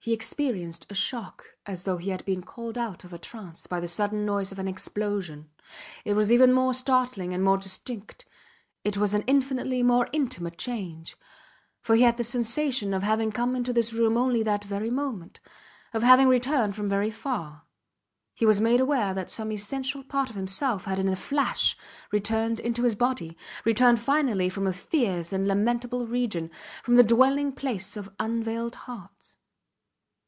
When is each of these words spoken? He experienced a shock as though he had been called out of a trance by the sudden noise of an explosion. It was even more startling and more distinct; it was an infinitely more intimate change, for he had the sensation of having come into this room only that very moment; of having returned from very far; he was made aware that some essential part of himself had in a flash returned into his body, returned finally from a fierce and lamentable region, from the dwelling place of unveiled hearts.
He 0.00 0.14
experienced 0.14 0.86
a 0.88 0.94
shock 0.94 1.58
as 1.66 1.82
though 1.82 1.98
he 1.98 2.08
had 2.08 2.24
been 2.24 2.40
called 2.40 2.78
out 2.78 3.04
of 3.04 3.12
a 3.12 3.18
trance 3.18 3.66
by 3.66 3.78
the 3.78 3.86
sudden 3.88 4.24
noise 4.24 4.50
of 4.50 4.58
an 4.58 4.66
explosion. 4.66 5.50
It 6.02 6.14
was 6.14 6.32
even 6.32 6.50
more 6.50 6.72
startling 6.72 7.34
and 7.34 7.44
more 7.44 7.58
distinct; 7.58 8.24
it 8.84 8.96
was 8.96 9.12
an 9.12 9.20
infinitely 9.26 9.82
more 9.82 10.08
intimate 10.10 10.56
change, 10.56 11.14
for 11.82 11.94
he 11.94 12.02
had 12.04 12.16
the 12.16 12.24
sensation 12.24 12.94
of 12.94 13.02
having 13.02 13.30
come 13.30 13.54
into 13.54 13.70
this 13.70 13.92
room 13.92 14.16
only 14.16 14.42
that 14.44 14.64
very 14.64 14.88
moment; 14.88 15.40
of 15.92 16.02
having 16.02 16.28
returned 16.28 16.74
from 16.74 16.88
very 16.88 17.10
far; 17.10 17.64
he 18.32 18.46
was 18.46 18.62
made 18.62 18.80
aware 18.80 19.12
that 19.12 19.30
some 19.30 19.52
essential 19.52 20.02
part 20.02 20.30
of 20.30 20.36
himself 20.36 20.86
had 20.86 20.98
in 20.98 21.08
a 21.10 21.16
flash 21.16 21.76
returned 22.12 22.60
into 22.60 22.82
his 22.84 22.94
body, 22.94 23.36
returned 23.66 24.00
finally 24.00 24.48
from 24.48 24.66
a 24.66 24.72
fierce 24.72 25.34
and 25.34 25.46
lamentable 25.46 26.06
region, 26.06 26.50
from 26.82 26.94
the 26.94 27.04
dwelling 27.04 27.52
place 27.52 27.94
of 27.94 28.08
unveiled 28.18 28.74
hearts. 28.74 29.34